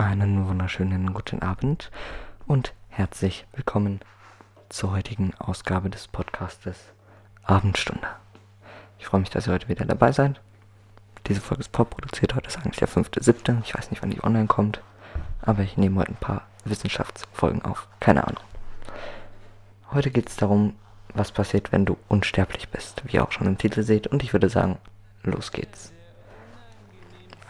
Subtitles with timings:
[0.00, 1.90] Einen wunderschönen guten Abend
[2.46, 4.00] und herzlich willkommen
[4.70, 6.94] zur heutigen Ausgabe des Podcastes
[7.42, 8.06] Abendstunde.
[8.98, 10.40] Ich freue mich, dass ihr heute wieder dabei seid.
[11.26, 12.34] Diese Folge ist produziert.
[12.34, 13.60] Heute ist eigentlich der 5.7.
[13.62, 14.80] Ich weiß nicht, wann die online kommt.
[15.42, 17.86] Aber ich nehme heute ein paar Wissenschaftsfolgen auf.
[18.00, 18.42] Keine Ahnung.
[19.92, 20.76] Heute geht es darum,
[21.12, 24.06] was passiert, wenn du unsterblich bist, wie ihr auch schon im Titel seht.
[24.06, 24.78] Und ich würde sagen,
[25.24, 25.92] los geht's.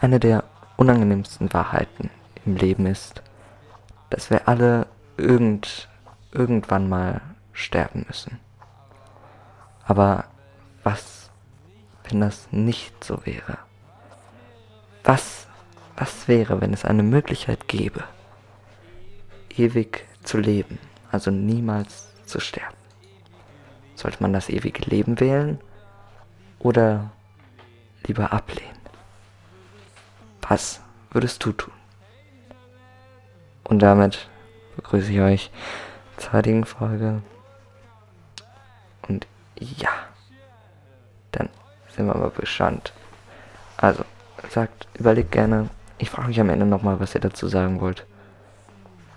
[0.01, 0.43] Eine der
[0.75, 2.09] unangenehmsten Wahrheiten
[2.45, 3.21] im Leben ist,
[4.09, 5.89] dass wir alle irgend,
[6.31, 7.21] irgendwann mal
[7.53, 8.39] sterben müssen.
[9.85, 10.25] Aber
[10.83, 11.29] was,
[12.03, 13.57] wenn das nicht so wäre?
[15.03, 15.47] Was,
[15.95, 18.03] was wäre, wenn es eine Möglichkeit gäbe,
[19.55, 20.79] ewig zu leben,
[21.11, 22.77] also niemals zu sterben?
[23.95, 25.59] Sollte man das ewige Leben wählen
[26.59, 27.11] oder
[28.05, 28.71] lieber ablehnen?
[30.41, 30.81] Was
[31.11, 31.73] würdest du tun?
[33.71, 34.27] Und damit
[34.75, 35.49] begrüße ich euch
[36.17, 37.21] zur heutigen Folge.
[39.07, 39.25] Und
[39.57, 39.91] ja,
[41.31, 41.47] dann
[41.95, 42.91] sind wir mal gespannt.
[43.77, 44.03] Also,
[44.49, 45.69] sagt, überlegt gerne.
[45.99, 48.05] Ich frage mich am Ende nochmal, was ihr dazu sagen wollt.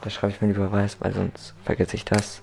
[0.03, 2.41] Da schreibe ich mir lieber weiß, weil sonst vergesse ich das.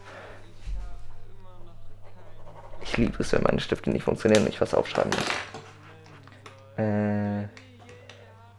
[2.81, 5.27] Ich liebe es, wenn meine Stifte nicht funktionieren und ich was aufschreiben muss.
[6.77, 7.43] Äh.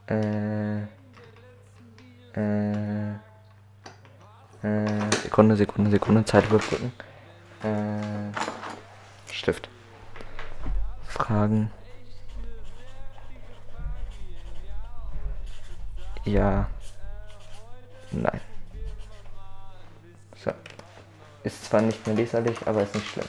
[0.07, 0.85] Äh.
[2.35, 3.32] Äh.
[4.63, 5.17] Äh.
[5.23, 6.25] Sekunde, Sekunde, Sekunde.
[6.25, 6.93] Zeit überbrücken.
[7.63, 9.33] Äh.
[9.33, 9.69] Stift.
[11.09, 11.71] Fragen.
[16.25, 16.69] Ja.
[18.13, 18.41] Nein.
[20.37, 20.53] So.
[21.43, 23.27] Ist zwar nicht mehr leserlich, aber ist nicht schlimm.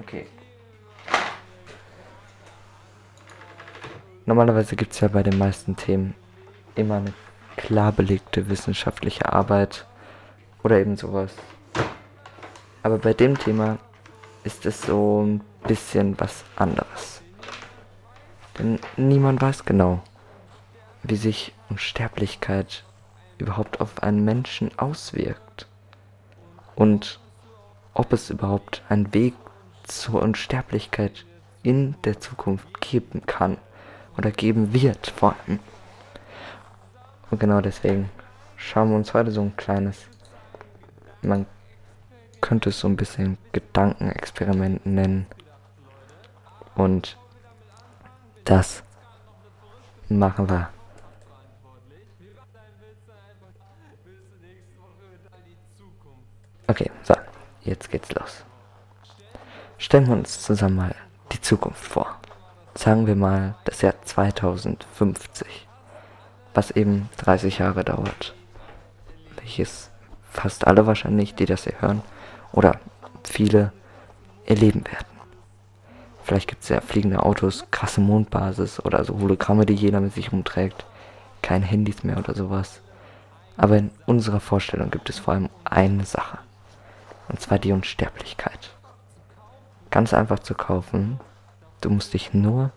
[0.00, 0.26] Okay.
[4.24, 6.14] Normalerweise gibt es ja bei den meisten Themen
[6.74, 7.12] immer eine
[7.56, 9.86] klar belegte wissenschaftliche Arbeit
[10.62, 11.32] oder eben sowas.
[12.82, 13.78] Aber bei dem Thema
[14.44, 17.22] ist es so ein bisschen was anderes.
[18.58, 20.00] Denn niemand weiß genau,
[21.02, 22.84] wie sich Unsterblichkeit
[23.38, 25.66] überhaupt auf einen Menschen auswirkt.
[26.74, 27.20] Und
[27.94, 29.34] ob es überhaupt einen Weg
[29.84, 31.24] zur Unsterblichkeit
[31.62, 33.58] in der Zukunft geben kann
[34.16, 35.58] oder geben wird vor allem.
[37.30, 38.10] Und genau deswegen
[38.56, 40.06] schauen wir uns heute so ein kleines,
[41.22, 41.46] man
[42.40, 45.26] könnte es so ein bisschen Gedankenexperiment nennen.
[46.74, 47.16] Und
[48.44, 48.82] das
[50.08, 50.68] machen wir.
[56.68, 57.14] Okay, so,
[57.62, 58.44] jetzt geht's los.
[59.78, 60.94] Stellen wir uns zusammen mal
[61.32, 62.16] die Zukunft vor
[62.76, 65.65] sagen wir mal das Jahr 2050,
[66.56, 68.34] was eben 30 Jahre dauert,
[69.36, 69.90] welches
[70.30, 72.02] fast alle wahrscheinlich, die das hier hören,
[72.52, 72.78] oder
[73.24, 73.72] viele
[74.46, 75.06] erleben werden.
[76.22, 80.32] Vielleicht gibt es ja fliegende Autos, krasse Mondbasis oder so Hologramme, die jeder mit sich
[80.32, 80.84] umträgt,
[81.42, 82.80] kein Handys mehr oder sowas.
[83.56, 86.38] Aber in unserer Vorstellung gibt es vor allem eine Sache,
[87.28, 88.70] und zwar die Unsterblichkeit.
[89.90, 91.20] Ganz einfach zu kaufen,
[91.80, 92.72] Du musst dich nur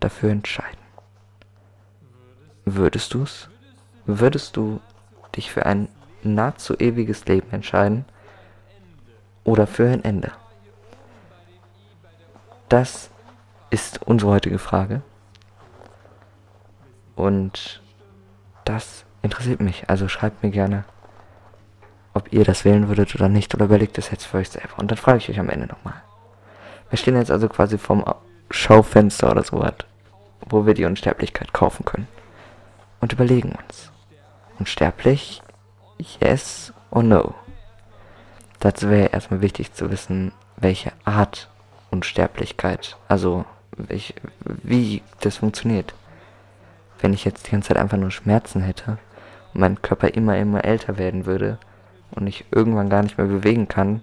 [0.00, 0.81] dafür entscheiden.
[2.64, 3.48] Würdest du's?
[4.06, 4.80] Würdest du
[5.36, 5.88] dich für ein
[6.22, 8.04] nahezu ewiges Leben entscheiden
[9.44, 10.32] oder für ein Ende?
[12.68, 13.10] Das
[13.70, 15.02] ist unsere heutige Frage.
[17.16, 17.82] Und
[18.64, 19.90] das interessiert mich.
[19.90, 20.84] Also schreibt mir gerne,
[22.14, 23.54] ob ihr das wählen würdet oder nicht.
[23.54, 24.78] Oder überlegt es jetzt für euch selber.
[24.78, 26.02] Und dann frage ich euch am Ende nochmal.
[26.90, 28.04] Wir stehen jetzt also quasi vom
[28.50, 29.74] Schaufenster oder so was,
[30.48, 32.08] wo wir die Unsterblichkeit kaufen können.
[33.02, 33.90] Und überlegen uns.
[34.60, 35.42] Unsterblich?
[35.98, 37.34] Yes or no?
[38.60, 41.50] Dazu wäre erstmal wichtig zu wissen, welche Art
[41.90, 43.44] Unsterblichkeit, also
[43.76, 44.14] welch,
[44.44, 45.94] wie das funktioniert.
[47.00, 48.98] Wenn ich jetzt die ganze Zeit einfach nur Schmerzen hätte
[49.52, 51.58] und mein Körper immer, immer älter werden würde
[52.12, 54.00] und ich irgendwann gar nicht mehr bewegen kann,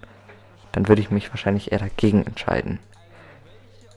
[0.74, 2.80] dann würde ich mich wahrscheinlich eher dagegen entscheiden.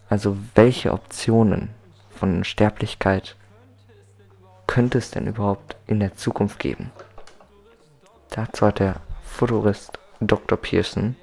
[0.09, 1.71] Also welche Optionen
[2.11, 3.35] von Sterblichkeit
[4.73, 6.91] könnte es denn überhaupt in der Zukunft geben?
[8.31, 10.57] Dazu hat der Futurist Dr.
[10.57, 11.15] Pearson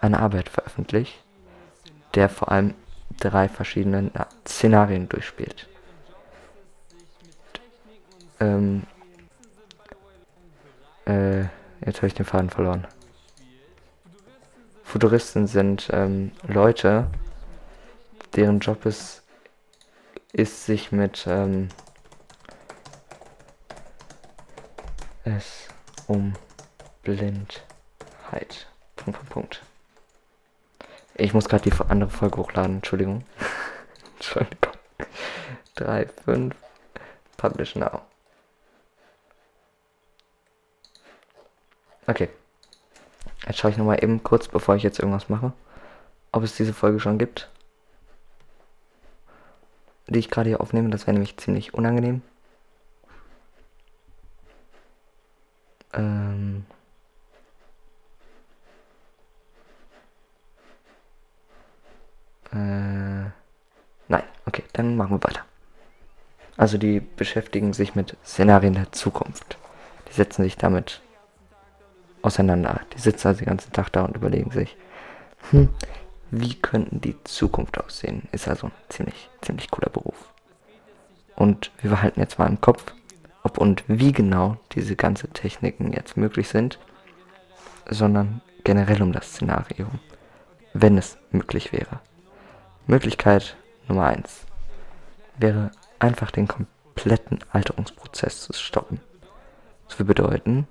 [0.00, 1.22] eine Arbeit veröffentlicht,
[2.14, 2.72] der vor allem
[3.20, 4.10] drei verschiedene
[4.46, 5.68] Szenarien durchspielt.
[8.40, 8.84] Ähm,
[11.04, 11.42] äh,
[11.84, 12.86] jetzt habe ich den Faden verloren.
[14.82, 17.08] Futuristen sind ähm, Leute,
[18.34, 19.24] deren Job ist,
[20.32, 21.68] ist sich mit, ähm,
[25.28, 25.68] es
[26.06, 26.34] um
[27.02, 28.66] Blindheit.
[28.96, 29.62] Punkt, Punkt, Punkt.
[31.14, 33.24] Ich muss gerade die andere Folge hochladen, Entschuldigung.
[34.16, 34.72] Entschuldigung.
[35.76, 36.54] 3, 5,
[37.36, 38.02] Publish Now.
[42.06, 42.28] Okay.
[43.46, 45.52] Jetzt schaue ich nochmal eben kurz, bevor ich jetzt irgendwas mache,
[46.32, 47.50] ob es diese Folge schon gibt.
[50.06, 50.88] Die ich gerade hier aufnehme.
[50.90, 52.22] Das wäre nämlich ziemlich unangenehm.
[55.98, 56.64] Ähm.
[62.52, 63.30] Äh.
[64.08, 65.44] Nein, okay, dann machen wir weiter.
[66.56, 69.58] Also die beschäftigen sich mit Szenarien der Zukunft.
[70.08, 71.02] Die setzen sich damit
[72.22, 72.80] auseinander.
[72.94, 74.76] Die sitzen also den ganzen Tag da und überlegen sich,
[75.50, 75.68] hm,
[76.30, 78.28] wie könnten die Zukunft aussehen?
[78.32, 80.32] Ist also ein ziemlich, ziemlich cooler Beruf.
[81.36, 82.92] Und wir behalten jetzt mal im Kopf,
[83.48, 86.78] ob und wie genau diese ganzen Techniken jetzt möglich sind,
[87.88, 89.86] sondern generell um das Szenario,
[90.74, 92.00] wenn es möglich wäre.
[92.86, 93.56] Möglichkeit
[93.88, 94.44] Nummer 1
[95.38, 99.00] wäre einfach den kompletten Alterungsprozess zu stoppen.
[99.88, 100.66] Das würde bedeuten,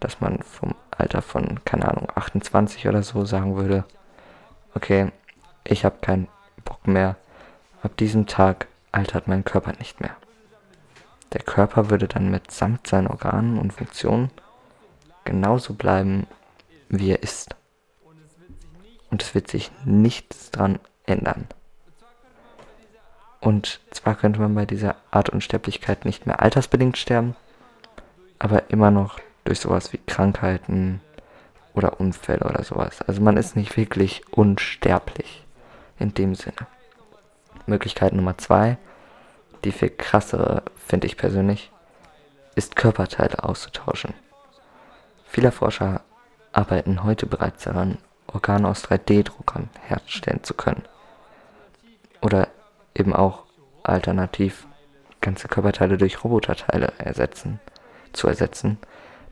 [0.00, 3.84] dass man vom Alter von, keine Ahnung, 28 oder so sagen würde,
[4.74, 5.12] okay,
[5.64, 6.28] ich habe keinen
[6.64, 7.16] Bock mehr,
[7.82, 10.16] ab diesem Tag altert mein Körper nicht mehr.
[11.32, 14.30] Der Körper würde dann mitsamt seinen Organen und Funktionen
[15.24, 16.26] genauso bleiben,
[16.88, 17.54] wie er ist.
[19.10, 21.46] Und es wird sich nichts dran ändern.
[23.40, 27.36] Und zwar könnte man bei dieser Art Unsterblichkeit nicht mehr altersbedingt sterben,
[28.38, 31.00] aber immer noch durch sowas wie Krankheiten
[31.74, 33.02] oder Unfälle oder sowas.
[33.02, 35.44] Also man ist nicht wirklich unsterblich
[35.98, 36.66] in dem Sinne.
[37.66, 38.78] Möglichkeit Nummer zwei,
[39.64, 41.70] die viel krassere, finde ich persönlich,
[42.54, 44.14] ist Körperteile auszutauschen.
[45.26, 46.00] Viele Forscher
[46.52, 50.84] arbeiten heute bereits daran, Organe aus 3D-Druckern herstellen zu können.
[52.20, 52.48] Oder
[52.94, 53.44] eben auch
[53.82, 54.66] alternativ
[55.20, 57.60] ganze Körperteile durch Roboterteile ersetzen,
[58.12, 58.78] zu ersetzen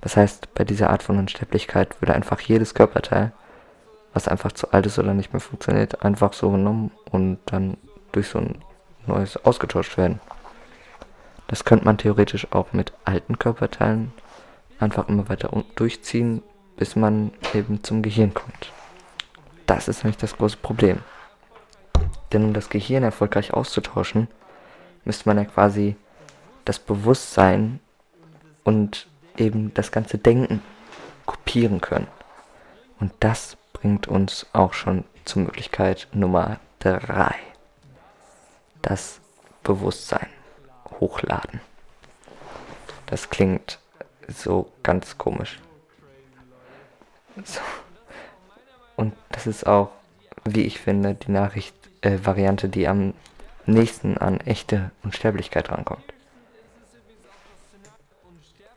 [0.00, 3.32] das heißt, bei dieser Art von Unsterblichkeit würde einfach jedes Körperteil,
[4.12, 7.76] was einfach zu alt ist oder nicht mehr funktioniert, einfach so genommen und dann
[8.12, 8.62] durch so ein
[9.06, 10.20] neues ausgetauscht werden.
[11.48, 14.12] Das könnte man theoretisch auch mit alten Körperteilen
[14.78, 16.42] einfach immer weiter durchziehen,
[16.76, 18.72] bis man eben zum Gehirn kommt.
[19.66, 20.98] Das ist nämlich das große Problem.
[22.32, 24.28] Denn um das Gehirn erfolgreich auszutauschen,
[25.04, 25.96] müsste man ja quasi
[26.64, 27.80] das Bewusstsein
[28.64, 29.06] und
[29.36, 30.62] eben das ganze Denken
[31.24, 32.08] kopieren können.
[32.98, 37.34] Und das bringt uns auch schon zur Möglichkeit Nummer 3.
[38.86, 39.20] Das
[39.64, 40.28] Bewusstsein
[41.00, 41.60] hochladen.
[43.06, 43.80] Das klingt
[44.28, 45.58] so ganz komisch.
[47.44, 47.60] So.
[48.94, 49.90] Und das ist auch,
[50.44, 53.14] wie ich finde, die Nachricht-Variante, äh, die am
[53.66, 56.14] nächsten an echte Unsterblichkeit rankommt.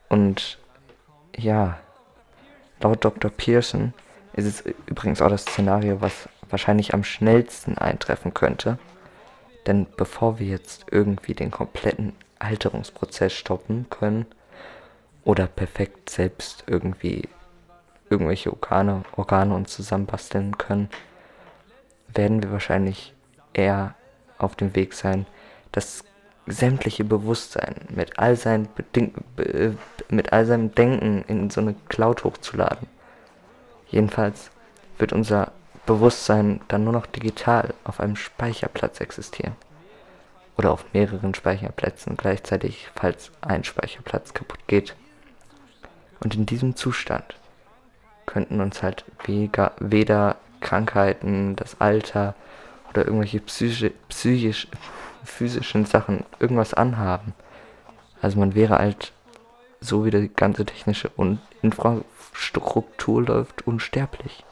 [0.08, 0.58] Und
[1.36, 1.78] ja,
[2.80, 3.30] laut Dr.
[3.30, 3.94] Pearson
[4.32, 8.76] ist es übrigens auch das Szenario, was wahrscheinlich am schnellsten eintreffen könnte.
[9.70, 14.26] Denn bevor wir jetzt irgendwie den kompletten Alterungsprozess stoppen können
[15.22, 17.28] oder perfekt selbst irgendwie
[18.08, 20.90] irgendwelche Organe, Organe uns zusammenbasteln können,
[22.12, 23.14] werden wir wahrscheinlich
[23.52, 23.94] eher
[24.38, 25.24] auf dem Weg sein,
[25.70, 26.02] das
[26.48, 29.14] sämtliche Bewusstsein mit all, seinen Beding
[30.08, 32.88] mit all seinem Denken in so eine Cloud hochzuladen.
[33.86, 34.50] Jedenfalls
[34.98, 35.52] wird unser
[35.90, 39.56] Bewusstsein dann nur noch digital auf einem Speicherplatz existieren.
[40.56, 44.94] Oder auf mehreren Speicherplätzen gleichzeitig, falls ein Speicherplatz kaputt geht.
[46.22, 47.34] Und in diesem Zustand
[48.26, 52.36] könnten uns halt weder Krankheiten, das Alter
[52.90, 54.68] oder irgendwelche psychische, psychisch,
[55.24, 57.34] physischen Sachen irgendwas anhaben.
[58.22, 59.12] Also man wäre halt,
[59.80, 61.10] so wie die ganze technische
[61.62, 64.44] Infrastruktur läuft, unsterblich.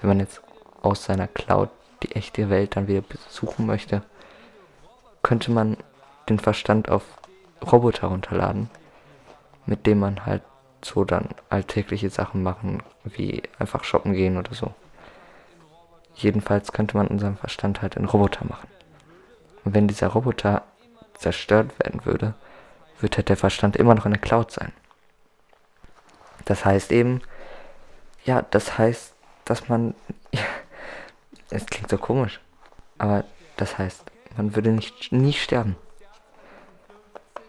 [0.00, 0.42] Wenn man jetzt
[0.82, 1.70] aus seiner Cloud
[2.02, 4.02] die echte Welt dann wieder besuchen möchte,
[5.22, 5.76] könnte man
[6.28, 7.02] den Verstand auf
[7.62, 8.70] Roboter runterladen,
[9.66, 10.42] mit dem man halt
[10.82, 14.72] so dann alltägliche Sachen machen, wie einfach shoppen gehen oder so.
[16.14, 18.68] Jedenfalls könnte man unseren Verstand halt in Roboter machen.
[19.64, 20.62] Und wenn dieser Roboter
[21.14, 22.34] zerstört werden würde,
[22.98, 24.72] würde halt der Verstand immer noch in der Cloud sein.
[26.46, 27.20] Das heißt eben,
[28.24, 29.94] ja, das heißt, dass man,
[31.50, 32.40] es klingt so komisch,
[32.98, 33.24] aber
[33.56, 34.04] das heißt,
[34.36, 35.76] man würde nicht, nie sterben.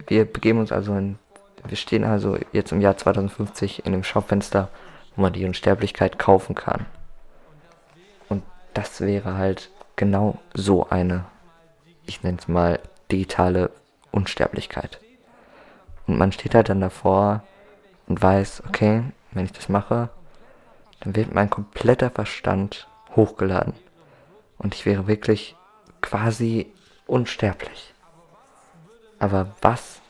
[0.07, 1.17] Wir begeben uns also in
[1.65, 4.69] wir stehen also jetzt im Jahr 2050 in dem Schaufenster,
[5.15, 6.85] wo man die Unsterblichkeit kaufen kann.
[8.29, 8.43] Und
[8.73, 11.25] das wäre halt genau so eine,
[12.05, 12.79] ich nenne es mal,
[13.11, 13.69] digitale
[14.11, 14.99] Unsterblichkeit.
[16.07, 17.43] Und man steht halt dann davor
[18.07, 20.09] und weiß, okay, wenn ich das mache,
[21.01, 23.73] dann wird mein kompletter Verstand hochgeladen.
[24.61, 25.55] Und ich wäre wirklich
[26.01, 26.71] quasi
[27.07, 27.93] unsterblich.
[29.17, 30.01] Aber was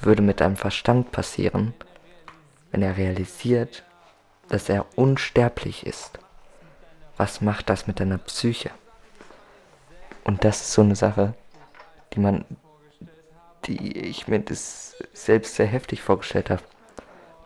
[0.00, 1.74] würde mit deinem Verstand passieren,
[2.72, 3.84] wenn er realisiert,
[4.48, 6.18] dass er unsterblich ist?
[7.16, 8.70] Was macht das mit deiner Psyche?
[10.24, 11.34] Und das ist so eine Sache,
[12.14, 12.44] die man,
[13.66, 16.62] die ich mir das selbst sehr heftig vorgestellt habe.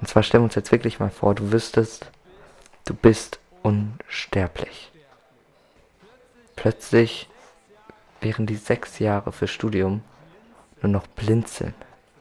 [0.00, 2.10] Und zwar stellen wir uns jetzt wirklich mal vor, du wüsstest,
[2.86, 4.90] du bist unsterblich.
[6.58, 7.28] Plötzlich
[8.20, 10.02] wären die sechs Jahre für Studium
[10.82, 11.72] nur noch blinzeln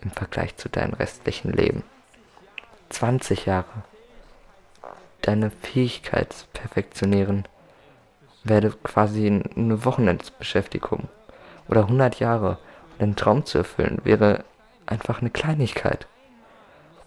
[0.01, 1.83] im Vergleich zu deinem restlichen Leben.
[2.89, 3.83] 20 Jahre.
[5.23, 7.47] Deine Fähigkeit zu perfektionieren
[8.43, 11.09] werde quasi eine Wochenendbeschäftigung.
[11.67, 12.59] Oder 100 Jahre.
[12.93, 14.45] Und einen Traum zu erfüllen wäre
[14.85, 16.05] einfach eine Kleinigkeit.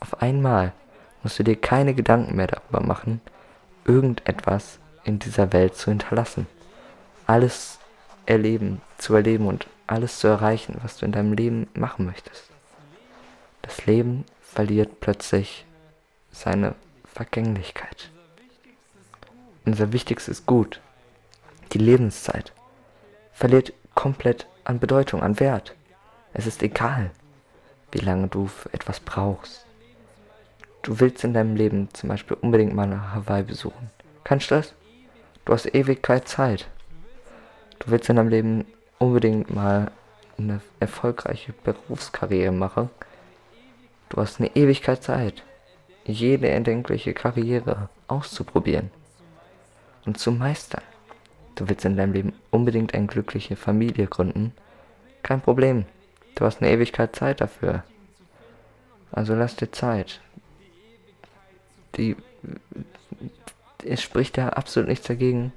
[0.01, 0.73] Auf einmal
[1.23, 3.21] musst du dir keine Gedanken mehr darüber machen,
[3.85, 6.49] irgendetwas in dieser Welt zu hinterlassen.
[7.31, 7.79] Alles
[8.27, 12.51] erleben, zu erleben und alles zu erreichen, was du in deinem Leben machen möchtest.
[13.63, 15.65] Das Leben verliert plötzlich
[16.33, 18.11] seine Vergänglichkeit.
[19.65, 20.81] Unser wichtigstes Gut,
[21.73, 22.53] die Lebenszeit,
[23.33, 25.77] verliert komplett an Bedeutung, an Wert.
[26.33, 27.13] Es ist egal,
[27.93, 29.65] wie lange du für etwas brauchst.
[30.83, 33.89] Du willst in deinem Leben zum Beispiel unbedingt mal nach Hawaii besuchen.
[34.25, 34.75] Kannst du das?
[35.45, 36.69] Du hast Ewigkeit Zeit.
[37.81, 38.65] Du willst in deinem Leben
[38.99, 39.91] unbedingt mal
[40.39, 42.91] eine erfolgreiche Berufskarriere machen.
[44.09, 45.43] Du hast eine Ewigkeit Zeit,
[46.05, 48.91] jede erdenkliche Karriere auszuprobieren
[50.07, 50.83] und zu meistern.
[51.57, 54.53] Du willst in deinem Leben unbedingt eine glückliche Familie gründen.
[55.23, 55.85] Kein Problem.
[56.37, 57.83] Du hast eine Ewigkeit Zeit dafür.
[59.13, 60.21] Also lass dir Zeit
[61.97, 62.17] die,
[63.85, 65.53] es spricht ja absolut nichts dagegen,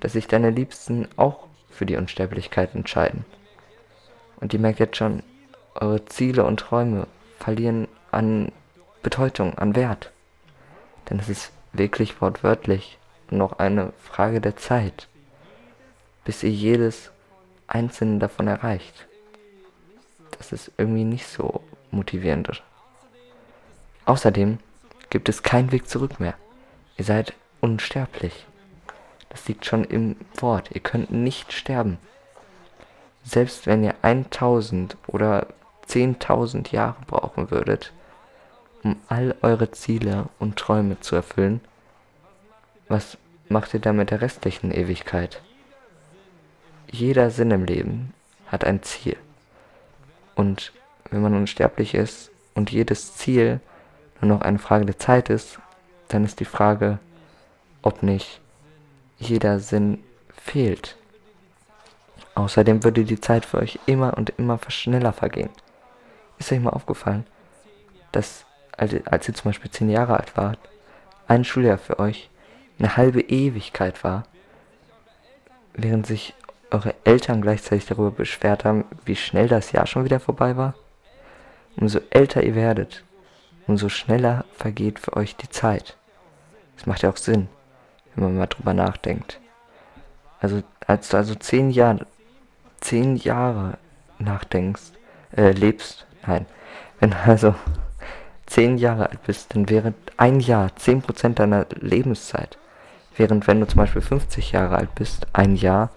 [0.00, 3.24] dass sich deine Liebsten auch für die Unsterblichkeit entscheiden.
[4.36, 5.22] Und ihr merkt jetzt schon,
[5.74, 7.06] eure Ziele und Träume
[7.38, 8.52] verlieren an
[9.02, 10.12] Bedeutung, an Wert.
[11.08, 12.98] Denn es ist wirklich wortwörtlich
[13.30, 15.08] noch eine Frage der Zeit,
[16.24, 17.10] bis ihr jedes
[17.66, 19.06] einzelne davon erreicht.
[20.38, 22.62] Das ist irgendwie nicht so motivierend.
[24.04, 24.58] Außerdem
[25.10, 26.34] gibt es keinen Weg zurück mehr.
[26.96, 28.46] Ihr seid unsterblich.
[29.34, 30.70] Das liegt schon im Wort.
[30.72, 31.98] Ihr könnt nicht sterben.
[33.24, 35.48] Selbst wenn ihr 1000 oder
[35.88, 37.92] 10.000 Jahre brauchen würdet,
[38.84, 41.60] um all eure Ziele und Träume zu erfüllen,
[42.88, 45.42] was macht ihr dann mit der restlichen Ewigkeit?
[46.90, 48.14] Jeder Sinn im Leben
[48.46, 49.16] hat ein Ziel.
[50.36, 50.72] Und
[51.10, 53.58] wenn man unsterblich ist und jedes Ziel
[54.20, 55.58] nur noch eine Frage der Zeit ist,
[56.06, 57.00] dann ist die Frage,
[57.82, 58.40] ob nicht
[59.18, 60.02] jeder Sinn
[60.36, 60.96] fehlt.
[62.34, 65.50] Außerdem würde die Zeit für euch immer und immer schneller vergehen.
[66.38, 67.26] Ist euch mal aufgefallen,
[68.12, 68.44] dass
[68.76, 70.58] als, ihr zum Beispiel zehn Jahre alt wart,
[71.28, 72.28] ein Schuljahr für euch
[72.78, 74.24] eine halbe Ewigkeit war,
[75.74, 76.34] während sich
[76.70, 80.74] eure Eltern gleichzeitig darüber beschwert haben, wie schnell das Jahr schon wieder vorbei war?
[81.76, 83.04] Umso älter ihr werdet,
[83.66, 85.96] umso schneller vergeht für euch die Zeit.
[86.76, 87.48] Das macht ja auch Sinn,
[88.14, 89.40] wenn man mal drüber nachdenkt.
[90.40, 92.06] Also, als du also zehn Jahre,
[92.80, 93.78] zehn Jahre
[94.18, 94.92] nachdenkst,
[95.36, 96.46] äh, lebst, nein,
[97.00, 97.54] wenn also
[98.46, 102.58] zehn Jahre alt bist, dann wäre ein Jahr zehn Prozent deiner Lebenszeit.
[103.16, 105.90] Während wenn du zum Beispiel 50 Jahre alt bist, ein Jahr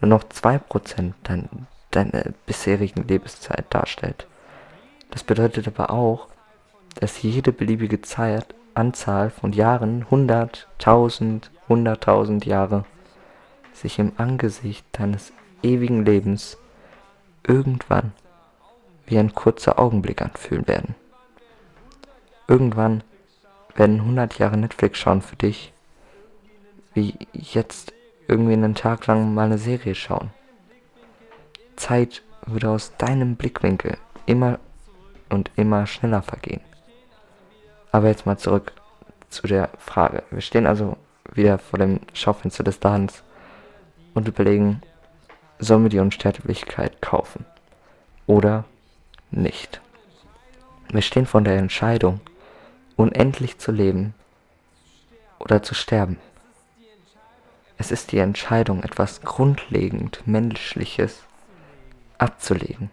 [0.00, 1.48] nur noch zwei Prozent dein,
[1.90, 4.26] deiner bisherigen Lebenszeit darstellt.
[5.10, 6.28] Das bedeutet aber auch,
[6.96, 12.84] dass jede beliebige Zeit, Anzahl von Jahren, 100, 1000, 100.000 Jahre,
[13.72, 16.58] sich im Angesicht deines ewigen Lebens
[17.46, 18.12] irgendwann
[19.06, 20.94] wie ein kurzer Augenblick anfühlen werden.
[22.48, 23.02] Irgendwann
[23.74, 25.72] werden 100 Jahre Netflix schauen für dich,
[26.94, 27.92] wie jetzt
[28.28, 30.30] irgendwie einen Tag lang mal eine Serie schauen.
[31.76, 34.58] Zeit würde aus deinem Blickwinkel immer
[35.30, 36.60] und immer schneller vergehen.
[37.92, 38.72] Aber jetzt mal zurück
[39.28, 40.22] zu der Frage.
[40.30, 40.96] Wir stehen also
[41.32, 43.22] wieder vor dem Schaufenster des Ladens
[44.14, 44.82] und überlegen,
[45.58, 47.44] sollen wir die Unsterblichkeit kaufen
[48.26, 48.64] oder
[49.30, 49.80] nicht?
[50.90, 52.20] Wir stehen vor der Entscheidung,
[52.96, 54.14] unendlich zu leben
[55.38, 56.18] oder zu sterben.
[57.78, 61.22] Es ist die Entscheidung, etwas grundlegend Menschliches
[62.18, 62.90] abzulegen.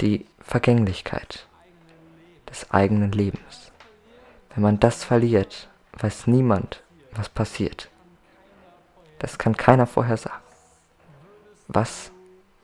[0.00, 1.46] Die Vergänglichkeit
[2.52, 3.72] des eigenen Lebens.
[4.54, 5.68] Wenn man das verliert,
[5.98, 6.82] weiß niemand,
[7.12, 7.88] was passiert.
[9.18, 10.42] Das kann keiner vorher sagen.
[11.66, 12.12] Was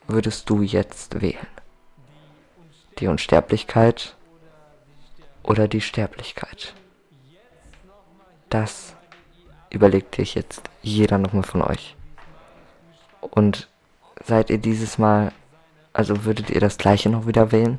[0.07, 1.47] würdest du jetzt wählen?
[2.99, 4.15] Die Unsterblichkeit
[5.43, 6.75] oder die Sterblichkeit?
[8.51, 8.95] Das
[9.71, 11.97] überlegt sich jetzt jeder nochmal von euch.
[13.21, 13.69] Und
[14.25, 15.33] seid ihr dieses Mal,
[15.95, 17.79] also würdet ihr das gleiche noch wieder wählen?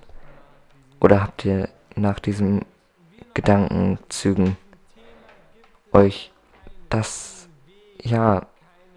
[0.99, 2.65] Oder habt ihr nach diesen
[3.33, 4.57] Gedankenzügen
[5.91, 6.31] euch
[6.89, 7.47] das,
[8.01, 8.45] ja,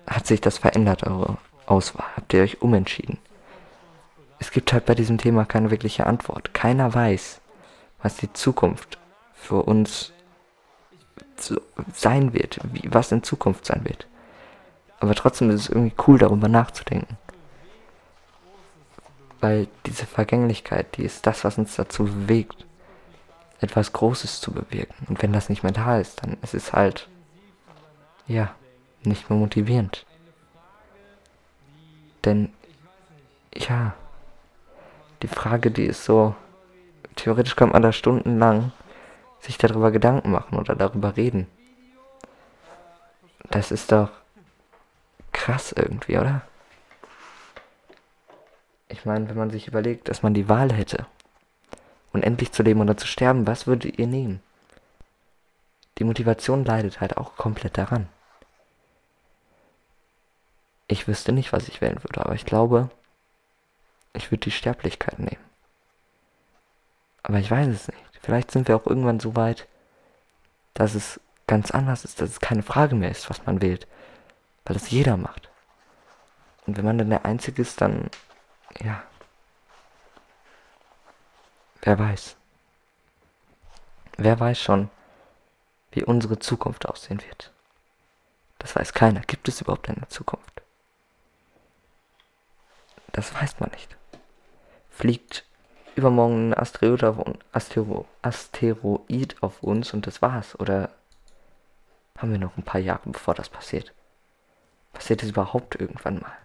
[0.06, 2.06] hat sich das verändert, eure Auswahl?
[2.16, 3.18] Habt ihr euch umentschieden?
[4.38, 6.52] Es gibt halt bei diesem Thema keine wirkliche Antwort.
[6.52, 7.40] Keiner weiß,
[8.02, 8.98] was die Zukunft
[9.34, 10.12] für uns
[11.94, 14.06] sein wird, wie, was in Zukunft sein wird.
[15.00, 17.16] Aber trotzdem ist es irgendwie cool, darüber nachzudenken.
[19.40, 22.66] Weil diese Vergänglichkeit, die ist das, was uns dazu bewegt,
[23.62, 25.06] etwas Großes zu bewirken.
[25.08, 27.08] Und wenn das nicht da ist, dann ist es halt,
[28.26, 28.54] ja,
[29.02, 30.06] nicht mehr motivierend.
[32.24, 32.52] Denn,
[33.54, 33.94] ja,
[35.22, 36.34] die Frage, die ist so,
[37.16, 38.72] theoretisch kann man da stundenlang
[39.40, 41.48] sich darüber Gedanken machen oder darüber reden.
[43.50, 44.10] Das ist doch
[45.32, 46.42] krass irgendwie, oder?
[48.88, 51.06] Ich meine, wenn man sich überlegt, dass man die Wahl hätte,
[52.12, 54.42] unendlich zu leben oder zu sterben, was würdet ihr nehmen?
[55.98, 58.08] Die Motivation leidet halt auch komplett daran.
[60.88, 62.90] Ich wüsste nicht, was ich wählen würde, aber ich glaube,
[64.12, 65.42] ich würde die Sterblichkeit nehmen.
[67.22, 68.00] Aber ich weiß es nicht.
[68.20, 69.66] Vielleicht sind wir auch irgendwann so weit,
[70.74, 73.86] dass es ganz anders ist, dass es keine Frage mehr ist, was man wählt.
[74.64, 75.50] Weil es jeder macht.
[76.66, 78.10] Und wenn man dann der Einzige ist, dann,
[78.82, 79.02] ja.
[81.82, 82.36] Wer weiß.
[84.16, 84.88] Wer weiß schon,
[85.90, 87.52] wie unsere Zukunft aussehen wird.
[88.58, 89.20] Das weiß keiner.
[89.22, 90.62] Gibt es überhaupt eine Zukunft?
[93.10, 93.96] Das weiß man nicht.
[94.90, 95.44] Fliegt
[95.96, 97.18] übermorgen ein Asteroid auf,
[97.52, 100.58] Astero, Asteroid auf uns und das war's?
[100.60, 100.90] Oder
[102.16, 103.92] haben wir noch ein paar Jahre, bevor das passiert?
[104.92, 106.36] Passiert es überhaupt irgendwann mal?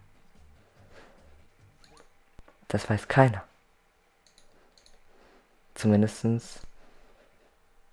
[2.70, 3.44] Das weiß keiner.
[5.78, 6.26] Zumindest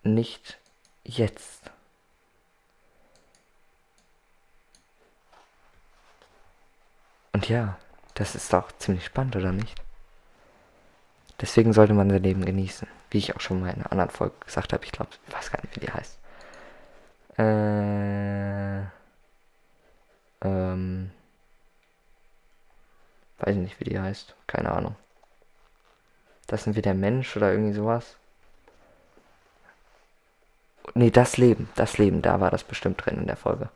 [0.04, 0.58] nicht
[1.04, 1.70] jetzt.
[7.34, 7.76] Und ja,
[8.14, 9.74] das ist doch ziemlich spannend, oder nicht?
[11.42, 12.88] Deswegen sollte man sein Leben genießen.
[13.10, 14.82] Wie ich auch schon mal in einer anderen Folge gesagt habe.
[14.82, 16.18] Ich glaube, ich weiß gar nicht, wie die heißt.
[17.38, 18.80] Äh,
[20.40, 21.10] ähm,
[23.40, 24.34] weiß nicht, wie die heißt.
[24.46, 24.96] Keine Ahnung.
[26.46, 28.16] Das sind wir der Mensch oder irgendwie sowas.
[30.94, 31.68] Nee, das Leben.
[31.74, 33.68] Das Leben, da war das bestimmt drin in der Folge.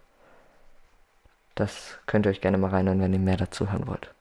[1.55, 4.13] Das könnt ihr euch gerne mal reinhören, wenn ihr mehr dazu hören wollt.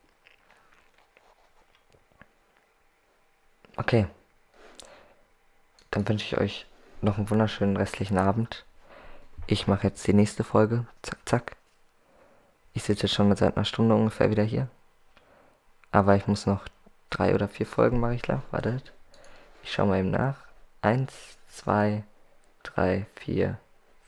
[3.76, 4.08] Okay.
[5.92, 6.66] Dann wünsche ich euch
[7.02, 8.66] noch einen wunderschönen restlichen Abend.
[9.46, 10.86] Ich mache jetzt die nächste Folge.
[11.04, 11.56] Zack, zack.
[12.74, 14.68] Ich sitze schon seit einer Stunde ungefähr wieder hier.
[15.92, 16.66] Aber ich muss noch
[17.10, 18.44] drei oder vier Folgen mache ich klar.
[18.52, 18.94] Wartet.
[19.64, 20.38] Ich schaue mal eben nach.
[20.82, 22.04] Eins, zwei,
[22.64, 23.58] drei, vier,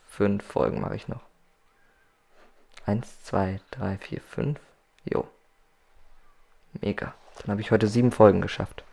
[0.07, 1.21] fünf Folgen mache ich noch.
[2.85, 4.59] Eins, zwei, drei, vier, fünf.
[5.03, 5.27] Jo.
[6.73, 7.13] Mega.
[7.39, 8.83] Dann habe ich heute sieben Folgen geschafft.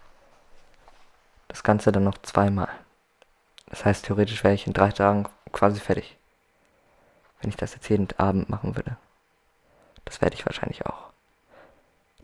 [1.48, 2.68] Das Ganze dann noch zweimal.
[3.66, 6.16] Das heißt, theoretisch wäre ich in drei Tagen quasi fertig.
[7.40, 8.96] Wenn ich das jetzt jeden Abend machen würde.
[10.04, 11.12] Das werde ich wahrscheinlich auch.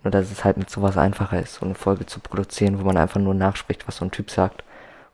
[0.03, 2.97] Nur dass es halt mit sowas einfacher ist, so eine Folge zu produzieren, wo man
[2.97, 4.65] einfach nur nachspricht, was so ein Typ sagt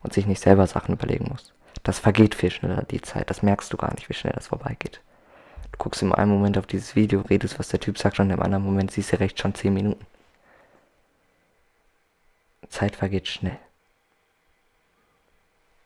[0.02, 1.52] und sich nicht selber Sachen überlegen muss.
[1.82, 3.30] Das vergeht viel schneller, die Zeit.
[3.30, 5.00] Das merkst du gar nicht, wie schnell das vorbeigeht.
[5.72, 8.42] Du guckst im einen Moment auf dieses Video, redest, was der Typ sagt, und im
[8.42, 10.06] anderen Moment siehst du recht schon 10 Minuten.
[12.68, 13.58] Zeit vergeht schnell.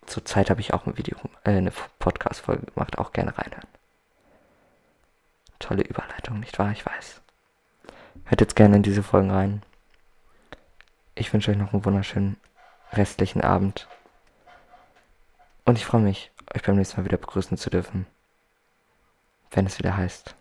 [0.07, 3.69] Zurzeit habe ich auch ein Video, äh, eine Podcast-Folge gemacht, auch gerne reinhören.
[5.59, 6.73] Tolle Überleitung, nicht wahr?
[6.73, 7.22] Ich weiß.
[8.25, 9.63] Hört jetzt gerne in diese Folgen rein.
[11.15, 12.37] Ich wünsche euch noch einen wunderschönen
[12.93, 13.89] restlichen Abend.
[15.65, 18.07] Und ich freue mich, euch beim nächsten Mal wieder begrüßen zu dürfen.
[19.51, 20.35] Wenn es wieder heißt,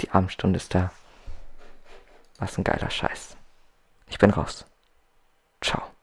[0.00, 0.90] die Abendstunde ist da.
[2.38, 3.36] Was ein geiler Scheiß.
[4.08, 4.66] Ich bin raus.
[5.60, 5.93] Ciao.